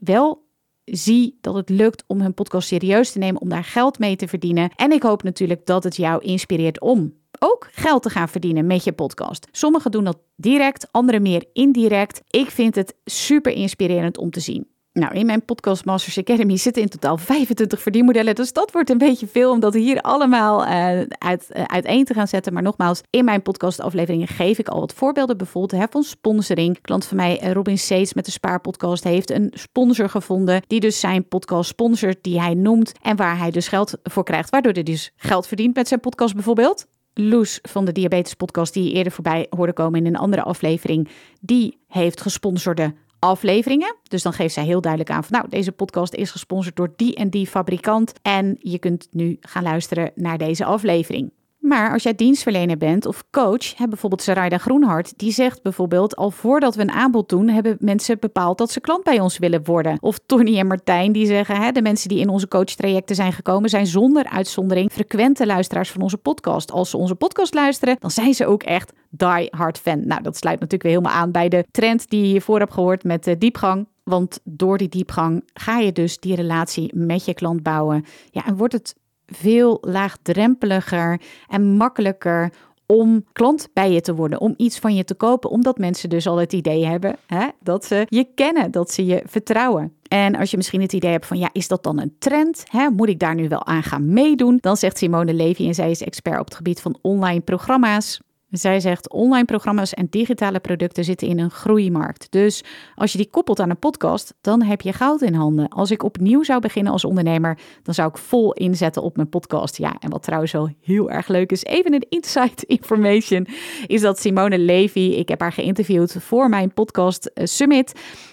wel 0.00 0.42
zie 0.84 1.38
dat 1.40 1.54
het 1.54 1.68
lukt 1.68 2.04
om 2.06 2.20
hun 2.20 2.34
podcast 2.34 2.68
serieus 2.68 3.12
te 3.12 3.18
nemen, 3.18 3.40
om 3.40 3.48
daar 3.48 3.64
geld 3.64 3.98
mee 3.98 4.16
te 4.16 4.28
verdienen. 4.28 4.70
En 4.76 4.92
ik 4.92 5.02
hoop 5.02 5.22
natuurlijk 5.22 5.66
dat 5.66 5.84
het 5.84 5.96
jou 5.96 6.24
inspireert 6.24 6.80
om 6.80 7.20
ook 7.38 7.68
geld 7.72 8.02
te 8.02 8.10
gaan 8.10 8.28
verdienen 8.28 8.66
met 8.66 8.84
je 8.84 8.92
podcast. 8.92 9.48
Sommigen 9.50 9.90
doen 9.90 10.04
dat 10.04 10.18
direct, 10.36 10.88
anderen 10.90 11.22
meer 11.22 11.44
indirect. 11.52 12.22
Ik 12.30 12.50
vind 12.50 12.74
het 12.74 12.94
super 13.04 13.52
inspirerend 13.52 14.18
om 14.18 14.30
te 14.30 14.40
zien. 14.40 14.71
Nou, 14.92 15.14
in 15.14 15.26
mijn 15.26 15.44
podcast 15.44 15.84
Masters 15.84 16.18
Academy 16.18 16.56
zitten 16.56 16.82
in 16.82 16.88
totaal 16.88 17.16
25 17.16 17.80
verdienmodellen. 17.80 18.34
Dus 18.34 18.52
dat 18.52 18.72
wordt 18.72 18.90
een 18.90 18.98
beetje 18.98 19.26
veel 19.26 19.50
om 19.50 19.60
dat 19.60 19.74
hier 19.74 20.00
allemaal 20.00 20.62
uh, 20.62 21.00
uit, 21.18 21.48
uh, 21.56 21.62
uiteen 21.64 22.04
te 22.04 22.14
gaan 22.14 22.28
zetten. 22.28 22.52
Maar 22.52 22.62
nogmaals, 22.62 23.00
in 23.10 23.24
mijn 23.24 23.42
podcastafleveringen 23.42 24.28
geef 24.28 24.58
ik 24.58 24.68
al 24.68 24.80
wat 24.80 24.92
voorbeelden. 24.92 25.36
Bijvoorbeeld 25.36 25.80
hè, 25.80 25.86
van 25.90 26.02
sponsoring. 26.02 26.80
Klant 26.80 27.04
van 27.04 27.16
mij, 27.16 27.40
eh, 27.40 27.52
Robin 27.52 27.78
Seets 27.78 28.14
met 28.14 28.24
de 28.24 28.30
Spaarpodcast, 28.30 29.04
heeft 29.04 29.30
een 29.30 29.52
sponsor 29.54 30.08
gevonden. 30.08 30.62
Die 30.66 30.80
dus 30.80 31.00
zijn 31.00 31.28
podcast 31.28 31.68
sponsort, 31.68 32.18
die 32.22 32.40
hij 32.40 32.54
noemt. 32.54 32.92
En 33.02 33.16
waar 33.16 33.38
hij 33.38 33.50
dus 33.50 33.68
geld 33.68 33.94
voor 34.02 34.24
krijgt. 34.24 34.50
Waardoor 34.50 34.72
hij 34.72 34.82
dus 34.82 35.12
geld 35.16 35.46
verdient 35.46 35.74
met 35.74 35.88
zijn 35.88 36.00
podcast 36.00 36.34
bijvoorbeeld. 36.34 36.86
Loes 37.14 37.58
van 37.62 37.84
de 37.84 37.92
Diabetes 37.92 38.34
Podcast, 38.34 38.74
die 38.74 38.84
je 38.84 38.92
eerder 38.92 39.12
voorbij 39.12 39.46
hoorde 39.50 39.72
komen 39.72 40.00
in 40.00 40.06
een 40.06 40.16
andere 40.16 40.42
aflevering, 40.42 41.08
die 41.40 41.78
heeft 41.88 42.20
gesponsorde 42.20 42.94
afleveringen. 43.24 43.96
Dus 44.02 44.22
dan 44.22 44.32
geeft 44.32 44.54
zij 44.54 44.64
heel 44.64 44.80
duidelijk 44.80 45.10
aan 45.12 45.24
van 45.24 45.38
nou, 45.38 45.48
deze 45.48 45.72
podcast 45.72 46.14
is 46.14 46.30
gesponsord 46.30 46.76
door 46.76 46.92
die 46.96 47.14
en 47.14 47.30
die 47.30 47.46
fabrikant. 47.46 48.12
En 48.22 48.56
je 48.58 48.78
kunt 48.78 49.08
nu 49.10 49.36
gaan 49.40 49.62
luisteren 49.62 50.12
naar 50.14 50.38
deze 50.38 50.64
aflevering. 50.64 51.32
Maar 51.62 51.92
als 51.92 52.02
jij 52.02 52.14
dienstverlener 52.14 52.76
bent 52.76 53.06
of 53.06 53.24
coach, 53.30 53.76
hè, 53.76 53.88
bijvoorbeeld 53.88 54.22
Sarayda 54.22 54.58
Groenhart, 54.58 55.18
die 55.18 55.32
zegt 55.32 55.62
bijvoorbeeld 55.62 56.16
al 56.16 56.30
voordat 56.30 56.74
we 56.74 56.82
een 56.82 56.90
aanbod 56.90 57.28
doen, 57.28 57.48
hebben 57.48 57.76
mensen 57.80 58.16
bepaald 58.20 58.58
dat 58.58 58.70
ze 58.70 58.80
klant 58.80 59.04
bij 59.04 59.20
ons 59.20 59.38
willen 59.38 59.64
worden. 59.64 59.96
Of 60.00 60.18
Tony 60.26 60.58
en 60.58 60.66
Martijn 60.66 61.12
die 61.12 61.26
zeggen, 61.26 61.56
hè, 61.56 61.72
de 61.72 61.82
mensen 61.82 62.08
die 62.08 62.18
in 62.18 62.28
onze 62.28 62.48
coachtrajecten 62.48 63.16
zijn 63.16 63.32
gekomen, 63.32 63.70
zijn 63.70 63.86
zonder 63.86 64.24
uitzondering 64.24 64.92
frequente 64.92 65.46
luisteraars 65.46 65.90
van 65.90 66.02
onze 66.02 66.16
podcast. 66.16 66.72
Als 66.72 66.90
ze 66.90 66.96
onze 66.96 67.14
podcast 67.14 67.54
luisteren, 67.54 67.96
dan 67.98 68.10
zijn 68.10 68.34
ze 68.34 68.46
ook 68.46 68.62
echt 68.62 68.92
die 69.10 69.48
hard 69.50 69.78
fan. 69.78 70.06
Nou, 70.06 70.22
dat 70.22 70.36
sluit 70.36 70.60
natuurlijk 70.60 70.82
weer 70.82 70.92
helemaal 70.92 71.20
aan 71.20 71.30
bij 71.30 71.48
de 71.48 71.66
trend 71.70 72.08
die 72.08 72.20
je 72.20 72.26
hiervoor 72.26 72.58
hebt 72.58 72.72
gehoord 72.72 73.04
met 73.04 73.24
de 73.24 73.38
diepgang. 73.38 73.88
Want 74.02 74.40
door 74.44 74.78
die 74.78 74.88
diepgang 74.88 75.42
ga 75.54 75.78
je 75.78 75.92
dus 75.92 76.18
die 76.18 76.34
relatie 76.34 76.90
met 76.94 77.24
je 77.24 77.34
klant 77.34 77.62
bouwen. 77.62 78.04
Ja, 78.30 78.46
en 78.46 78.56
wordt 78.56 78.72
het 78.72 78.94
veel 79.36 79.78
laagdrempeliger 79.80 81.20
en 81.48 81.76
makkelijker 81.76 82.52
om 82.86 83.24
klant 83.32 83.68
bij 83.72 83.92
je 83.92 84.00
te 84.00 84.14
worden, 84.14 84.40
om 84.40 84.54
iets 84.56 84.78
van 84.78 84.94
je 84.94 85.04
te 85.04 85.14
kopen, 85.14 85.50
omdat 85.50 85.78
mensen 85.78 86.08
dus 86.08 86.26
al 86.26 86.36
het 86.36 86.52
idee 86.52 86.86
hebben 86.86 87.16
hè, 87.26 87.46
dat 87.60 87.84
ze 87.84 88.06
je 88.08 88.26
kennen, 88.34 88.70
dat 88.70 88.90
ze 88.90 89.06
je 89.06 89.22
vertrouwen. 89.26 89.92
En 90.08 90.36
als 90.36 90.50
je 90.50 90.56
misschien 90.56 90.80
het 90.80 90.92
idee 90.92 91.10
hebt 91.10 91.26
van, 91.26 91.38
ja, 91.38 91.48
is 91.52 91.68
dat 91.68 91.82
dan 91.82 92.00
een 92.00 92.14
trend? 92.18 92.64
Hè? 92.70 92.90
Moet 92.90 93.08
ik 93.08 93.18
daar 93.18 93.34
nu 93.34 93.48
wel 93.48 93.66
aan 93.66 93.82
gaan 93.82 94.12
meedoen? 94.12 94.58
Dan 94.60 94.76
zegt 94.76 94.98
Simone 94.98 95.34
Levy, 95.34 95.66
en 95.66 95.74
zij 95.74 95.90
is 95.90 96.02
expert 96.02 96.40
op 96.40 96.44
het 96.44 96.54
gebied 96.54 96.80
van 96.80 96.98
online 97.02 97.40
programma's. 97.40 98.20
Zij 98.52 98.80
zegt 98.80 99.10
online 99.10 99.44
programma's 99.44 99.94
en 99.94 100.06
digitale 100.10 100.60
producten 100.60 101.04
zitten 101.04 101.28
in 101.28 101.38
een 101.38 101.50
groeimarkt. 101.50 102.26
Dus 102.30 102.64
als 102.94 103.12
je 103.12 103.18
die 103.18 103.30
koppelt 103.30 103.60
aan 103.60 103.70
een 103.70 103.78
podcast, 103.78 104.34
dan 104.40 104.62
heb 104.62 104.80
je 104.80 104.92
goud 104.92 105.22
in 105.22 105.34
handen. 105.34 105.68
Als 105.68 105.90
ik 105.90 106.02
opnieuw 106.02 106.42
zou 106.42 106.60
beginnen 106.60 106.92
als 106.92 107.04
ondernemer, 107.04 107.58
dan 107.82 107.94
zou 107.94 108.08
ik 108.08 108.18
vol 108.18 108.52
inzetten 108.52 109.02
op 109.02 109.16
mijn 109.16 109.28
podcast. 109.28 109.78
Ja, 109.78 109.96
en 109.98 110.10
wat 110.10 110.22
trouwens 110.22 110.52
wel 110.52 110.70
heel 110.80 111.10
erg 111.10 111.28
leuk 111.28 111.52
is, 111.52 111.64
even 111.64 111.94
een 111.94 112.06
insight 112.08 112.62
information, 112.78 113.46
is 113.86 114.00
dat 114.00 114.18
Simone 114.18 114.58
Levy, 114.58 115.00
ik 115.00 115.28
heb 115.28 115.40
haar 115.40 115.52
geïnterviewd 115.52 116.16
voor 116.18 116.48
mijn 116.48 116.72
podcast 116.72 117.26
eh, 117.26 117.46
Summit. 117.46 117.92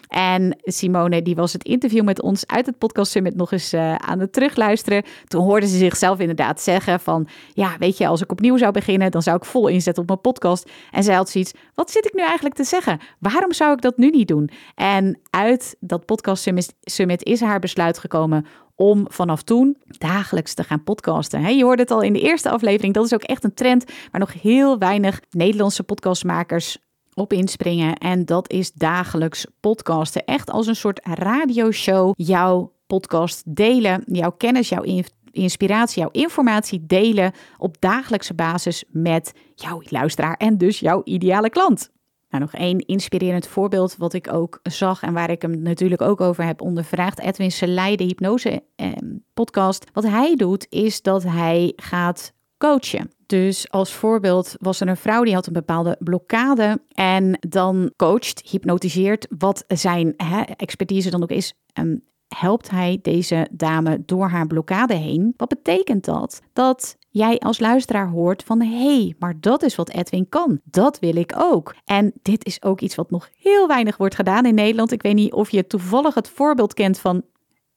En 0.09 0.57
Simone, 0.61 1.21
die 1.21 1.35
was 1.35 1.53
het 1.53 1.63
interview 1.63 2.03
met 2.03 2.21
ons 2.21 2.47
uit 2.47 2.65
het 2.65 2.77
Podcast 2.77 3.11
Summit 3.11 3.35
nog 3.35 3.51
eens 3.51 3.73
uh, 3.73 3.95
aan 3.95 4.19
het 4.19 4.33
terugluisteren. 4.33 5.03
Toen 5.27 5.43
hoorde 5.43 5.67
ze 5.67 5.77
zichzelf 5.77 6.19
inderdaad 6.19 6.61
zeggen 6.61 6.99
van, 6.99 7.27
ja, 7.53 7.75
weet 7.79 7.97
je, 7.97 8.07
als 8.07 8.21
ik 8.21 8.31
opnieuw 8.31 8.57
zou 8.57 8.71
beginnen, 8.71 9.11
dan 9.11 9.21
zou 9.21 9.37
ik 9.37 9.45
vol 9.45 9.67
inzetten 9.67 10.01
op 10.01 10.09
mijn 10.09 10.21
podcast. 10.21 10.71
En 10.91 11.03
zij 11.03 11.15
had 11.15 11.29
zoiets, 11.29 11.53
wat 11.75 11.91
zit 11.91 12.05
ik 12.05 12.13
nu 12.13 12.23
eigenlijk 12.23 12.55
te 12.55 12.63
zeggen? 12.63 12.99
Waarom 13.19 13.53
zou 13.53 13.73
ik 13.73 13.81
dat 13.81 13.97
nu 13.97 14.09
niet 14.09 14.27
doen? 14.27 14.49
En 14.75 15.19
uit 15.29 15.75
dat 15.79 16.05
Podcast 16.05 16.51
Summit 16.81 17.23
is 17.23 17.41
haar 17.41 17.59
besluit 17.59 17.99
gekomen 17.99 18.45
om 18.75 19.05
vanaf 19.09 19.43
toen 19.43 19.77
dagelijks 19.87 20.53
te 20.53 20.63
gaan 20.63 20.83
podcasten. 20.83 21.55
je 21.55 21.63
hoorde 21.63 21.81
het 21.81 21.91
al 21.91 22.01
in 22.01 22.13
de 22.13 22.21
eerste 22.21 22.49
aflevering, 22.49 22.93
dat 22.93 23.05
is 23.05 23.13
ook 23.13 23.23
echt 23.23 23.43
een 23.43 23.53
trend 23.53 23.85
waar 24.11 24.19
nog 24.19 24.41
heel 24.41 24.77
weinig 24.77 25.21
Nederlandse 25.29 25.83
podcastmakers 25.83 26.77
op 27.13 27.33
inspringen. 27.33 27.95
En 27.95 28.25
dat 28.25 28.51
is 28.51 28.71
dagelijks 28.71 29.45
podcasten. 29.59 30.25
Echt 30.25 30.49
als 30.49 30.67
een 30.67 30.75
soort 30.75 30.99
radioshow 31.03 32.13
jouw 32.15 32.73
podcast 32.87 33.55
delen, 33.55 34.03
jouw 34.05 34.31
kennis, 34.31 34.69
jouw 34.69 34.83
inspiratie, 35.31 36.01
jouw 36.01 36.11
informatie 36.11 36.85
delen 36.85 37.31
op 37.57 37.81
dagelijkse 37.81 38.33
basis 38.33 38.83
met 38.87 39.31
jouw 39.55 39.81
luisteraar 39.83 40.35
en 40.35 40.57
dus 40.57 40.79
jouw 40.79 41.01
ideale 41.03 41.49
klant. 41.49 41.91
Nou, 42.29 42.43
nog 42.43 42.53
één 42.53 42.79
inspirerend 42.79 43.47
voorbeeld 43.47 43.95
wat 43.97 44.13
ik 44.13 44.33
ook 44.33 44.59
zag 44.63 45.01
en 45.01 45.13
waar 45.13 45.29
ik 45.29 45.41
hem 45.41 45.61
natuurlijk 45.61 46.01
ook 46.01 46.21
over 46.21 46.43
heb 46.43 46.61
ondervraagd. 46.61 47.19
Edwin 47.19 47.51
Selei, 47.51 47.95
de 47.95 48.03
hypnose 48.03 48.63
eh, 48.75 48.91
podcast. 49.33 49.85
Wat 49.93 50.03
hij 50.03 50.35
doet 50.35 50.67
is 50.69 51.01
dat 51.01 51.23
hij 51.23 51.73
gaat 51.75 52.33
coachen. 52.57 53.11
Dus 53.29 53.71
als 53.71 53.93
voorbeeld 53.93 54.55
was 54.59 54.79
er 54.79 54.87
een 54.87 54.97
vrouw 54.97 55.23
die 55.23 55.33
had 55.33 55.47
een 55.47 55.53
bepaalde 55.53 55.97
blokkade 55.99 56.81
en 56.93 57.37
dan 57.39 57.91
coacht, 57.95 58.41
hypnotiseert 58.49 59.27
wat 59.37 59.63
zijn 59.67 60.13
hè, 60.17 60.41
expertise 60.41 61.09
dan 61.09 61.23
ook 61.23 61.29
is. 61.29 61.53
Um, 61.73 62.03
helpt 62.27 62.69
hij 62.69 62.99
deze 63.01 63.47
dame 63.51 64.03
door 64.05 64.29
haar 64.29 64.47
blokkade 64.47 64.93
heen. 64.93 65.33
Wat 65.37 65.49
betekent 65.49 66.05
dat? 66.05 66.41
Dat 66.53 66.97
jij 67.09 67.39
als 67.39 67.59
luisteraar 67.59 68.09
hoort 68.09 68.43
van 68.43 68.61
hé, 68.61 68.95
hey, 68.95 69.15
maar 69.19 69.35
dat 69.39 69.63
is 69.63 69.75
wat 69.75 69.89
Edwin 69.89 70.29
kan. 70.29 70.59
Dat 70.63 70.99
wil 70.99 71.15
ik 71.15 71.33
ook. 71.37 71.75
En 71.85 72.13
dit 72.21 72.45
is 72.45 72.63
ook 72.63 72.81
iets 72.81 72.95
wat 72.95 73.11
nog 73.11 73.29
heel 73.37 73.67
weinig 73.67 73.97
wordt 73.97 74.15
gedaan 74.15 74.45
in 74.45 74.55
Nederland. 74.55 74.91
Ik 74.91 75.01
weet 75.01 75.15
niet 75.15 75.33
of 75.33 75.49
je 75.49 75.67
toevallig 75.67 76.13
het 76.13 76.29
voorbeeld 76.29 76.73
kent 76.73 76.99
van 76.99 77.23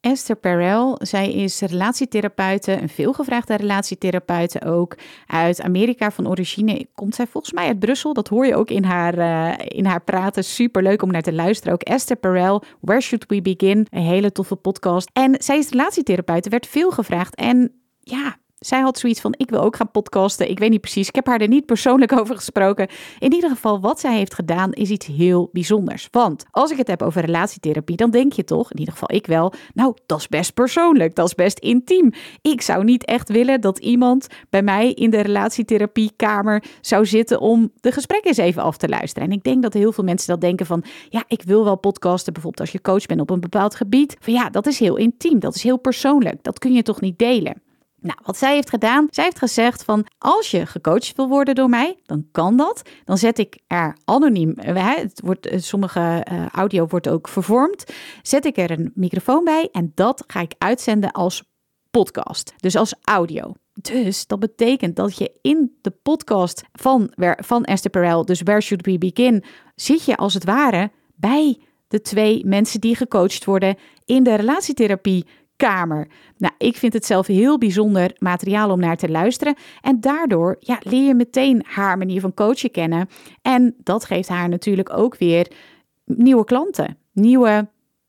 Esther 0.03 0.37
Perel. 0.37 0.99
Zij 1.01 1.33
is 1.33 1.61
relatietherapeute, 1.61 2.73
een 2.73 2.89
veelgevraagde 2.89 3.57
relatietherapeute 3.57 4.65
ook. 4.65 4.97
Uit 5.27 5.63
Amerika 5.63 6.11
van 6.11 6.29
origine 6.29 6.87
komt 6.95 7.15
zij 7.15 7.27
volgens 7.27 7.53
mij 7.53 7.67
uit 7.67 7.79
Brussel. 7.79 8.13
Dat 8.13 8.29
hoor 8.29 8.47
je 8.47 8.57
ook 8.57 8.71
in 8.71 8.85
haar, 8.85 9.19
uh, 9.19 9.67
in 9.79 9.85
haar 9.85 10.03
praten. 10.03 10.45
Super 10.45 10.83
leuk 10.83 11.03
om 11.03 11.11
naar 11.11 11.23
te 11.23 11.33
luisteren. 11.33 11.73
Ook 11.73 11.83
Esther 11.83 12.17
Perel, 12.17 12.63
Where 12.81 13.01
Should 13.01 13.25
We 13.29 13.43
Begin? 13.43 13.87
Een 13.91 14.03
hele 14.03 14.33
toffe 14.33 14.57
podcast. 14.57 15.11
En 15.13 15.35
zij 15.39 15.59
is 15.59 15.69
relatietherapeute, 15.69 16.49
werd 16.49 16.67
veel 16.67 16.91
gevraagd. 16.91 17.35
En 17.35 17.73
ja, 18.01 18.37
zij 18.63 18.81
had 18.81 18.99
zoiets 18.99 19.21
van: 19.21 19.35
ik 19.37 19.51
wil 19.51 19.61
ook 19.61 19.77
gaan 19.77 19.91
podcasten. 19.91 20.51
Ik 20.51 20.59
weet 20.59 20.71
niet 20.71 20.81
precies. 20.81 21.09
Ik 21.09 21.15
heb 21.15 21.27
haar 21.27 21.41
er 21.41 21.49
niet 21.49 21.67
persoonlijk 21.67 22.13
over 22.21 22.37
gesproken. 22.37 22.89
In 23.19 23.33
ieder 23.33 23.51
geval, 23.51 23.81
wat 23.81 24.01
zij 24.01 24.17
heeft 24.17 24.35
gedaan 24.35 24.73
is 24.73 24.91
iets 24.91 25.07
heel 25.07 25.49
bijzonders. 25.53 26.09
Want 26.11 26.45
als 26.51 26.71
ik 26.71 26.77
het 26.77 26.89
heb 26.89 27.03
over 27.03 27.25
relatietherapie, 27.25 27.97
dan 27.97 28.11
denk 28.11 28.33
je 28.33 28.45
toch, 28.45 28.73
in 28.73 28.79
ieder 28.79 28.93
geval 28.93 29.17
ik 29.17 29.27
wel, 29.27 29.53
nou, 29.75 29.95
dat 30.07 30.19
is 30.19 30.29
best 30.29 30.55
persoonlijk. 30.55 31.15
Dat 31.15 31.27
is 31.27 31.35
best 31.35 31.59
intiem. 31.59 32.13
Ik 32.43 32.61
zou 32.63 32.85
niet 32.85 33.05
echt 33.05 33.29
willen 33.29 33.61
dat 33.61 33.79
iemand 33.79 34.27
bij 34.51 34.63
mij 34.63 34.93
in 34.93 35.11
de 35.11 35.21
relatietherapiekamer 35.21 36.65
zou 36.81 37.07
zitten 37.07 37.41
om 37.41 37.73
de 37.81 37.93
gesprekken 37.93 38.29
eens 38.29 38.39
even 38.39 38.63
af 38.63 38.77
te 38.77 38.89
luisteren. 38.89 39.29
En 39.29 39.35
ik 39.35 39.43
denk 39.43 39.63
dat 39.63 39.73
heel 39.73 39.93
veel 39.93 40.05
mensen 40.05 40.29
dat 40.29 40.41
denken 40.41 40.67
van: 40.67 40.85
ja, 41.09 41.25
ik 41.27 41.43
wil 41.43 41.65
wel 41.65 41.77
podcasten. 41.77 42.33
Bijvoorbeeld 42.33 42.63
als 42.63 42.73
je 42.73 42.81
coach 42.81 43.07
bent 43.07 43.21
op 43.21 43.31
een 43.31 43.41
bepaald 43.41 43.75
gebied. 43.75 44.17
Van 44.21 44.33
ja, 44.33 44.51
dat 44.51 44.67
is 44.67 44.79
heel 44.79 44.97
intiem. 44.97 45.39
Dat 45.39 45.55
is 45.55 45.63
heel 45.63 45.79
persoonlijk. 45.79 46.43
Dat 46.43 46.59
kun 46.59 46.73
je 46.73 46.83
toch 46.83 47.01
niet 47.01 47.19
delen. 47.19 47.63
Nou, 48.03 48.19
wat 48.25 48.37
zij 48.37 48.55
heeft 48.55 48.71
gedaan, 48.71 49.07
zij 49.11 49.25
heeft 49.25 49.39
gezegd 49.39 49.85
van 49.85 50.07
als 50.19 50.51
je 50.51 50.67
gecoacht 50.67 51.17
wil 51.17 51.29
worden 51.29 51.55
door 51.55 51.69
mij, 51.69 51.99
dan 52.07 52.29
kan 52.33 52.57
dat. 52.57 52.83
Dan 53.05 53.19
zet 53.19 53.39
ik 53.39 53.59
er 53.67 53.97
anoniem, 54.05 54.55
het 54.57 55.21
wordt, 55.25 55.47
eh, 55.47 55.59
sommige 55.59 56.27
uh, 56.33 56.47
audio 56.49 56.87
wordt 56.87 57.09
ook 57.09 57.29
vervormd, 57.29 57.93
zet 58.23 58.45
ik 58.45 58.57
er 58.57 58.71
een 58.71 58.93
microfoon 58.95 59.45
bij 59.45 59.69
en 59.73 59.93
dat 59.95 60.25
ga 60.27 60.41
ik 60.41 60.55
uitzenden 60.59 61.13
als 61.13 61.43
podcast, 61.91 62.55
dus 62.57 62.77
als 62.77 62.95
audio. 63.03 63.53
Dus 63.73 64.27
dat 64.27 64.39
betekent 64.39 64.97
dat 64.97 65.17
je 65.17 65.39
in 65.43 65.79
de 65.81 65.91
podcast 65.91 66.63
van, 66.73 67.13
van 67.37 67.65
Esther 67.65 67.91
Perel, 67.91 68.25
dus 68.25 68.43
Where 68.43 68.61
Should 68.61 68.87
We 68.87 68.99
Begin, 68.99 69.45
zit 69.75 70.05
je 70.05 70.17
als 70.17 70.35
het 70.35 70.45
ware 70.45 70.91
bij 71.15 71.59
de 71.89 72.01
twee 72.01 72.47
mensen 72.47 72.81
die 72.81 72.97
gecoacht 72.97 73.45
worden 73.45 73.77
in 74.05 74.23
de 74.23 74.35
relatietherapie 74.35 75.27
kamer. 75.63 76.09
Nou, 76.37 76.55
ik 76.59 76.77
vind 76.77 76.93
het 76.93 77.07
zelf 77.07 77.27
heel 77.27 77.59
bijzonder 77.59 78.17
materiaal 78.19 78.71
om 78.71 78.81
naar 78.81 78.97
te 78.97 79.09
luisteren. 79.09 79.55
En 79.81 80.01
daardoor 80.01 80.57
ja, 80.59 80.79
leer 80.83 81.07
je 81.07 81.15
meteen 81.15 81.65
haar 81.67 81.99
manier 81.99 82.21
van 82.21 82.35
coachen 82.35 82.71
kennen. 82.71 83.09
En 83.43 83.75
dat 83.79 84.05
geeft 84.05 84.29
haar 84.29 84.49
natuurlijk 84.49 84.99
ook 84.99 85.17
weer 85.17 85.53
nieuwe 86.05 86.45
klanten, 86.45 86.99
nieuwe 87.13 87.69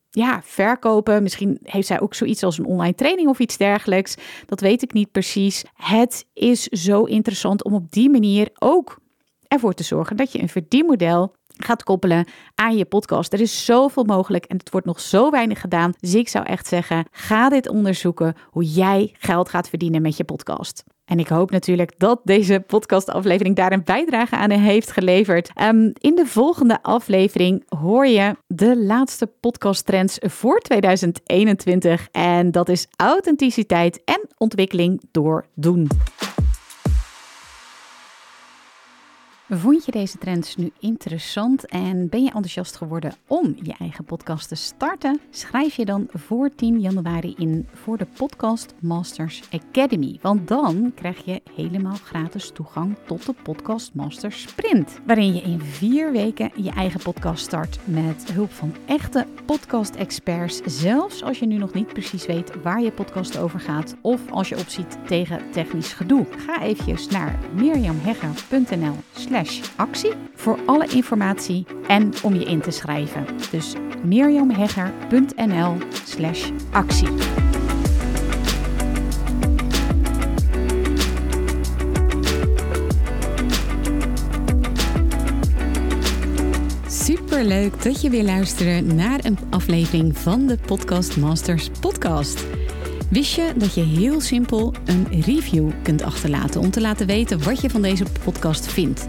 ja, 0.09 0.41
verkopen. 0.43 1.23
Misschien 1.23 1.59
heeft 1.63 1.87
zij 1.87 2.01
ook 2.01 2.13
zoiets 2.13 2.43
als 2.43 2.57
een 2.57 2.65
online 2.65 2.95
training 2.95 3.27
of 3.27 3.39
iets 3.39 3.57
dergelijks. 3.57 4.15
Dat 4.45 4.61
weet 4.61 4.81
ik 4.81 4.93
niet 4.93 5.11
precies. 5.11 5.63
Het 5.73 6.25
is 6.33 6.63
zo 6.63 7.03
interessant 7.03 7.63
om 7.63 7.73
op 7.73 7.91
die 7.91 8.09
manier 8.09 8.49
ook 8.59 8.99
ervoor 9.47 9.73
te 9.73 9.83
zorgen 9.83 10.17
dat 10.17 10.31
je 10.31 10.41
een 10.41 10.49
verdienmodel 10.49 11.35
gaat 11.63 11.83
koppelen 11.83 12.27
aan 12.55 12.77
je 12.77 12.85
podcast. 12.85 13.33
Er 13.33 13.41
is 13.41 13.65
zoveel 13.65 14.03
mogelijk 14.03 14.45
en 14.45 14.57
het 14.57 14.69
wordt 14.69 14.87
nog 14.87 14.99
zo 14.99 15.29
weinig 15.29 15.61
gedaan. 15.61 15.93
Dus 15.99 16.13
ik 16.13 16.29
zou 16.29 16.45
echt 16.45 16.67
zeggen, 16.67 17.05
ga 17.11 17.49
dit 17.49 17.69
onderzoeken 17.69 18.35
hoe 18.49 18.63
jij 18.63 19.13
geld 19.17 19.49
gaat 19.49 19.69
verdienen 19.69 20.01
met 20.01 20.17
je 20.17 20.23
podcast. 20.23 20.83
En 21.05 21.19
ik 21.19 21.27
hoop 21.27 21.51
natuurlijk 21.51 21.93
dat 21.97 22.21
deze 22.23 22.63
podcastaflevering 22.67 23.55
daar 23.55 23.71
een 23.71 23.83
bijdrage 23.83 24.35
aan 24.35 24.49
heeft 24.49 24.91
geleverd. 24.91 25.51
Um, 25.61 25.91
in 25.93 26.15
de 26.15 26.25
volgende 26.25 26.83
aflevering 26.83 27.63
hoor 27.79 28.07
je 28.07 28.35
de 28.47 28.77
laatste 28.77 29.27
podcasttrends 29.39 30.17
voor 30.21 30.59
2021. 30.59 32.07
En 32.11 32.51
dat 32.51 32.69
is 32.69 32.87
authenticiteit 32.95 34.01
en 34.03 34.27
ontwikkeling 34.37 35.01
door 35.11 35.45
doen. 35.55 35.87
Vond 39.55 39.85
je 39.85 39.91
deze 39.91 40.17
trends 40.17 40.55
nu 40.55 40.71
interessant 40.79 41.65
en 41.65 42.09
ben 42.09 42.21
je 42.21 42.25
enthousiast 42.25 42.75
geworden 42.75 43.13
om 43.27 43.55
je 43.61 43.73
eigen 43.79 44.03
podcast 44.03 44.47
te 44.47 44.55
starten? 44.55 45.19
Schrijf 45.29 45.75
je 45.75 45.85
dan 45.85 46.07
voor 46.11 46.49
10 46.55 46.79
januari 46.79 47.33
in 47.37 47.67
voor 47.73 47.97
de 47.97 48.07
Podcast 48.17 48.73
Masters 48.79 49.41
Academy. 49.51 50.19
Want 50.21 50.47
dan 50.47 50.91
krijg 50.95 51.25
je 51.25 51.41
helemaal 51.55 51.95
gratis 51.95 52.51
toegang 52.53 52.95
tot 53.05 53.25
de 53.25 53.33
Podcast 53.43 53.93
Masters 53.93 54.41
Sprint. 54.41 54.99
Waarin 55.05 55.35
je 55.35 55.41
in 55.41 55.61
vier 55.61 56.11
weken 56.11 56.51
je 56.55 56.71
eigen 56.71 56.99
podcast 56.99 57.43
start 57.43 57.79
met 57.85 58.31
hulp 58.31 58.51
van 58.51 58.75
echte 58.85 59.27
podcast-experts. 59.45 60.61
Zelfs 60.65 61.23
als 61.23 61.39
je 61.39 61.45
nu 61.45 61.57
nog 61.57 61.73
niet 61.73 61.93
precies 61.93 62.25
weet 62.25 62.61
waar 62.61 62.81
je 62.81 62.91
podcast 62.91 63.37
over 63.37 63.59
gaat 63.59 63.95
of 64.01 64.31
als 64.31 64.49
je 64.49 64.57
opziet 64.57 64.97
tegen 65.07 65.51
technisch 65.51 65.93
gedoe. 65.93 66.25
Ga 66.37 66.61
eventjes 66.61 67.07
naar 67.07 67.39
mirjamhegger.nl 67.55 68.95
actie 69.75 70.11
voor 70.35 70.59
alle 70.65 70.87
informatie 70.87 71.65
en 71.87 72.11
om 72.23 72.33
je 72.33 72.45
in 72.45 72.61
te 72.61 72.71
schrijven. 72.71 73.25
Dus 73.51 73.73
mirjamhegger.nl 74.03 75.77
slash 76.05 76.49
actie. 76.71 77.09
Super 86.87 87.45
leuk 87.45 87.83
dat 87.83 88.01
je 88.01 88.09
weer 88.09 88.23
luistert 88.23 88.93
naar 88.93 89.19
een 89.25 89.37
aflevering 89.49 90.17
van 90.17 90.47
de 90.47 90.57
Podcast 90.65 91.17
Masters 91.17 91.69
podcast. 91.79 92.45
Wist 93.09 93.35
je 93.35 93.53
dat 93.55 93.73
je 93.73 93.81
heel 93.81 94.21
simpel 94.21 94.73
een 94.85 95.21
review 95.21 95.69
kunt 95.81 96.01
achterlaten 96.01 96.61
om 96.61 96.71
te 96.71 96.81
laten 96.81 97.07
weten 97.07 97.43
wat 97.43 97.61
je 97.61 97.69
van 97.69 97.81
deze 97.81 98.05
podcast 98.23 98.71
vindt? 98.71 99.07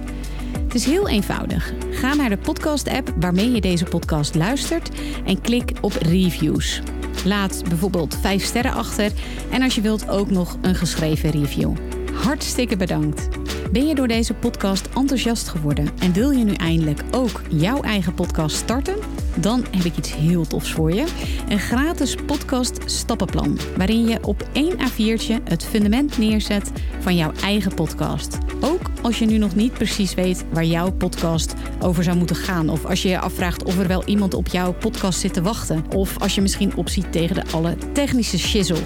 Het 0.75 0.83
is 0.83 0.89
heel 0.89 1.09
eenvoudig. 1.09 1.73
Ga 1.91 2.15
naar 2.15 2.29
de 2.29 2.37
podcast-app 2.37 3.15
waarmee 3.21 3.51
je 3.51 3.61
deze 3.61 3.85
podcast 3.85 4.35
luistert 4.35 4.91
en 5.25 5.41
klik 5.41 5.73
op 5.81 5.93
reviews. 5.93 6.81
Laat 7.25 7.63
bijvoorbeeld 7.69 8.19
5 8.21 8.45
sterren 8.45 8.73
achter 8.73 9.13
en 9.51 9.63
als 9.63 9.75
je 9.75 9.81
wilt 9.81 10.09
ook 10.09 10.31
nog 10.31 10.59
een 10.63 10.75
geschreven 10.75 11.31
review. 11.31 11.73
Hartstikke 12.13 12.77
bedankt. 12.77 13.29
Ben 13.73 13.87
je 13.87 13.95
door 13.95 14.09
deze 14.09 14.35
podcast 14.35 14.89
enthousiast 14.95 15.49
geworden 15.49 15.89
en 15.99 16.13
wil 16.13 16.31
je 16.31 16.45
nu 16.45 16.53
eindelijk 16.53 17.03
ook 17.11 17.41
jouw 17.49 17.83
eigen 17.83 18.15
podcast 18.15 18.57
starten? 18.57 18.97
Dan 19.35 19.65
heb 19.71 19.85
ik 19.85 19.97
iets 19.97 20.15
heel 20.15 20.47
tofs 20.47 20.73
voor 20.73 20.93
je. 20.93 21.07
Een 21.49 21.59
gratis 21.59 22.15
podcast 22.27 22.79
stappenplan 22.85 23.59
waarin 23.77 24.09
je 24.09 24.19
op 24.23 24.49
één 24.53 24.77
A4'tje 24.79 25.43
het 25.45 25.65
fundament 25.65 26.19
neerzet 26.19 26.73
van 27.01 27.17
jouw 27.17 27.33
eigen 27.43 27.75
podcast. 27.75 28.39
Ook 28.61 28.84
als 29.05 29.19
je 29.19 29.27
nu 29.27 29.39
nog 29.39 29.55
niet 29.55 29.73
precies 29.73 30.15
weet 30.15 30.45
waar 30.53 30.65
jouw 30.65 30.93
podcast 30.93 31.55
over 31.81 32.05
zou 32.05 32.17
moeten 32.17 32.37
gaan. 32.37 32.69
Of 32.69 32.85
als 32.85 33.03
je 33.03 33.09
je 33.09 33.19
afvraagt 33.19 33.65
of 33.65 33.79
er 33.79 33.89
wel 33.89 34.05
iemand 34.05 34.35
op 34.35 34.47
jouw 34.47 34.73
podcast 34.73 35.21
zit 35.21 35.33
te 35.33 35.43
wachten. 35.43 35.85
Of 35.95 36.19
als 36.19 36.35
je 36.35 36.41
misschien 36.41 36.77
opziet 36.77 37.13
tegen 37.13 37.35
de 37.35 37.45
alle 37.53 37.77
technische 37.93 38.39
shizzle. 38.39 38.83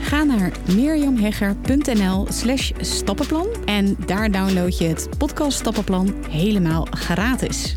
Ga 0.00 0.22
naar 0.22 0.52
mirjamhegger.nl 0.74 2.26
slash 2.30 2.70
stappenplan 2.80 3.46
en 3.64 3.96
daar 4.06 4.30
download 4.30 4.78
je 4.78 4.84
het 4.84 5.08
podcast 5.18 5.58
stappenplan 5.58 6.14
helemaal 6.28 6.86
gratis. 6.90 7.76